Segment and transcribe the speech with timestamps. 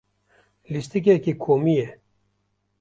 [0.71, 1.89] Lîstikeke komî ye.